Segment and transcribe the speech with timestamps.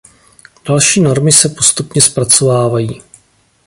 [0.67, 3.01] Další normy se postupně zpracovávají.